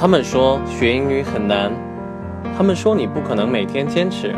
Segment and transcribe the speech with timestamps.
[0.00, 1.72] 他们说学英语很难，
[2.56, 4.32] 他们说你不可能每天坚持。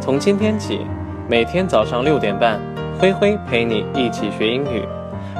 [0.00, 0.86] 从今天起，
[1.28, 2.60] 每天早上六点半，
[2.96, 4.84] 灰灰陪你一起学英语。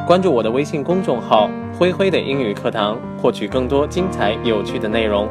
[0.04, 1.48] 关注我的微信公众号
[1.78, 5.28] “灰灰的英语课堂”，获取更多精彩有趣的内容。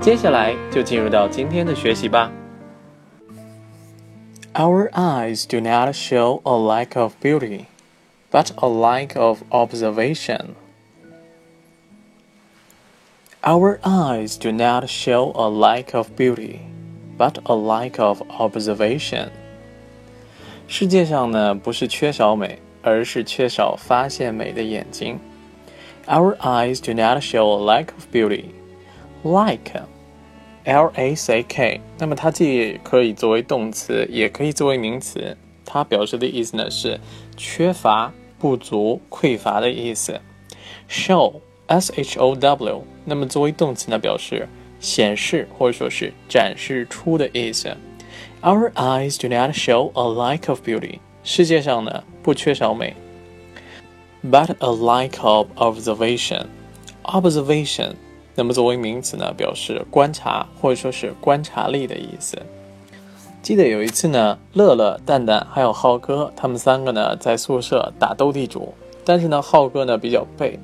[0.00, 2.32] 接下来就进入到今天的学习吧。
[4.54, 7.66] Our eyes do not show a lack of beauty,
[8.32, 10.54] but a lack of observation.
[13.49, 16.61] Our eyes do not show a lack of beauty,
[17.15, 19.29] but a lack of observation.
[20.67, 25.19] 世界上呢，不是缺少美，而是缺少发现美的眼睛。
[26.07, 28.45] Our eyes do not show a lack of beauty.
[29.23, 29.83] Like,
[30.63, 35.37] L-A-C-K，那么它既可以作为动词，也可以作为名词。
[35.63, 36.99] 它表示的意思呢是
[37.37, 40.19] 缺乏、不足、匮乏的意思。
[40.89, 41.41] Show。
[41.70, 44.48] S H O W，那么作为动词呢，表示
[44.80, 47.76] 显示或者说是展示出的意思。
[48.42, 50.98] Our eyes do not show a lack of beauty。
[51.22, 52.96] 世界上呢不缺少美
[54.24, 56.46] ，but a lack of observation。
[57.04, 57.92] Observation，
[58.34, 62.36] 那么作为名词呢，表示观察或者说是观察力的意思。
[63.42, 70.58] 记得有一次呢，乐乐、蛋蛋还有浩哥，他们三个呢在宿舍打斗地主，但是呢，浩哥呢比较背。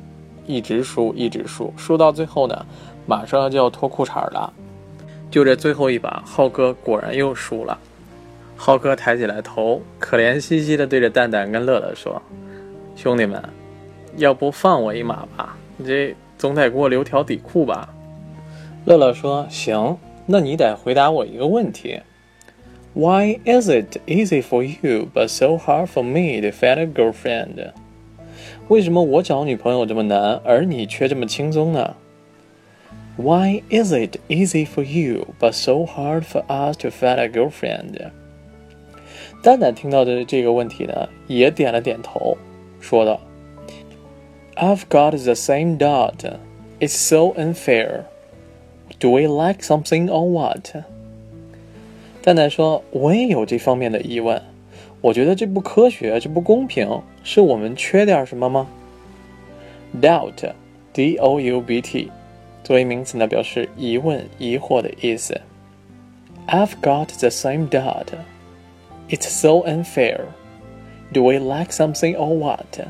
[0.47, 2.67] 一直输，一直输，输到最后呢，
[3.07, 4.53] 马上就要脱裤衩了。
[5.31, 7.79] 就这最后一把，浩哥果然又输了。
[8.57, 12.23] 浩哥抬起来头，可怜兮兮的对着蛋蛋跟乐乐说
[12.97, 13.43] ：“兄弟们，
[14.17, 15.57] 要不放我一马吧？
[15.77, 17.89] 你这总得给我留条底裤吧？”
[18.87, 22.01] 乐乐说：“行，那你得回答我一个问题
[22.95, 27.73] ：Why is it easy for you but so hard for me to find a girlfriend？”
[28.69, 31.97] 为什么我找女朋友这么难，而你却这么轻松呢
[33.17, 38.11] ？Why is it easy for you but so hard for us to find a girlfriend？
[39.43, 42.37] 蛋蛋听到的这个问题呢，也点了点头，
[42.81, 43.21] 说道
[44.57, 46.33] ：“I've got the same doubt.
[46.81, 48.03] It's so unfair.
[48.99, 50.83] Do we like something or what？”
[52.23, 54.43] 蛋蛋说：“我也有这方面的疑问。”
[55.03, 56.89] 我觉得这不科学，这不公平，
[57.26, 58.68] 是我们缺点什么吗？
[60.02, 62.12] Doubt，D-O-U-B-T，
[62.64, 65.42] 作为名词呢，表示疑问、疑惑的意思。
[66.48, 68.08] I've got the same doubt.
[69.10, 70.22] It's so unfair.
[71.14, 72.88] Do we lack something or what？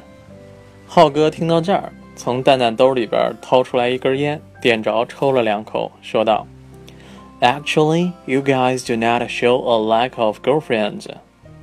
[0.87, 11.07] 浩哥听到这儿，从蛋蛋兜里边掏出来一根烟，点着抽了两口，说道：“Actually, you guys do not show a lack of girlfriends.”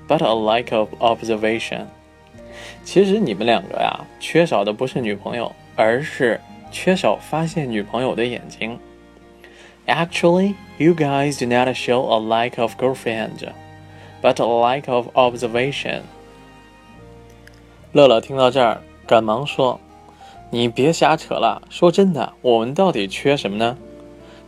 [0.09, 1.87] But a lack of observation。
[2.85, 6.41] 其实你们两个呀，缺少的不是女朋友，而是
[6.71, 8.79] 缺少发现女朋友的眼睛。
[9.87, 13.49] Actually, you guys do not show a lack of girlfriend,
[14.21, 16.03] but a lack of observation。
[17.93, 23.79] 乐乐听到这儿，赶忙说：“你别瞎扯了，说真的，我们到底缺什么呢？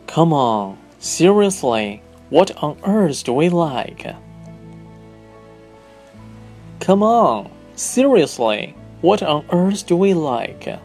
[0.07, 4.15] Come on, seriously, what on earth do we like？”
[6.81, 10.79] Come on, seriously, what on earth do we like?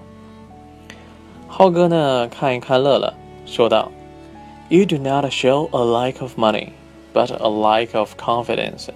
[1.48, 3.14] 浩哥呢，看一看乐乐，
[3.46, 3.90] 说道：“
[4.70, 6.70] You do not show a lack of money,
[7.14, 8.90] but a lack of confidence。”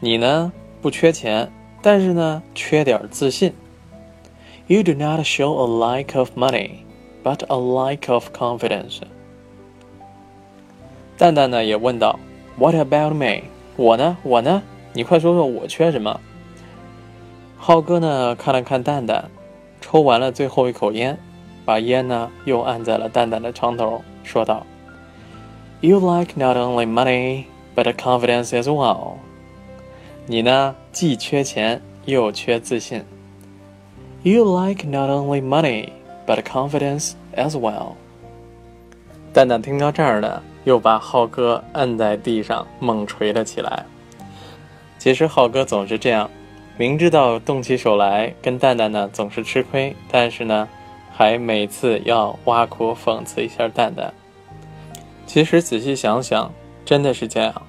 [0.00, 3.52] 你呢，不缺钱，但是呢，缺点自信。
[4.66, 6.84] You do not show a lack of money,
[7.22, 9.00] but a lack of confidence。
[11.18, 12.16] 蛋蛋呢，也问道：“
[12.56, 13.42] What about me？
[13.76, 14.16] 我呢？
[14.22, 14.62] 我呢？”
[14.92, 16.20] 你快说说我缺什么？
[17.57, 18.35] 浩哥呢？
[18.35, 19.29] 看了看蛋蛋，
[19.81, 21.17] 抽完了最后一口烟，
[21.65, 24.65] 把烟呢又按在了蛋蛋的床头，说道
[25.81, 27.45] ：“You like not only money,
[27.75, 29.13] but confidence as well。
[30.27, 33.03] 你呢，既缺钱又缺自信。
[34.21, 35.89] You like not only money,
[36.27, 37.93] but confidence as well。”
[39.33, 43.85] 蛋蛋听到这儿呢，又把浩哥摁在地上，猛捶了起来。
[44.97, 46.29] 其实浩哥总是这样，
[46.77, 50.67] 明知道动起手来跟蛋蛋呢总是吃亏，但是呢，
[51.11, 54.13] 还每次要挖苦讽刺一下蛋蛋。
[55.25, 56.51] 其实仔细想想，
[56.83, 57.61] 真的是这样。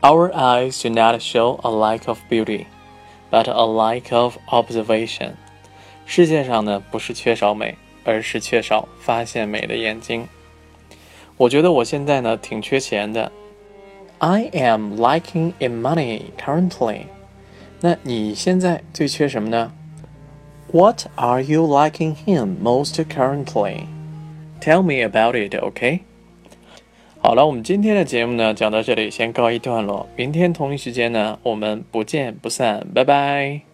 [0.00, 2.64] Our eyes do not show a lack of beauty,
[3.30, 5.32] but a lack of observation。
[6.04, 10.26] 世界上呢不是缺少美，而是缺少发现美的眼睛。
[11.36, 13.30] 我觉得我现在呢挺缺钱的。
[14.18, 17.02] I am lacking in money currently。
[17.80, 19.72] 那你现在最缺什么呢
[20.72, 26.00] ？What are you lacking him most currently？Tell me about it, OK？
[27.22, 30.06] 好了，我们今天的节目呢，讲到这里，先告一段落。
[30.16, 33.69] 明天同一时间呢，我们不见不散，拜拜。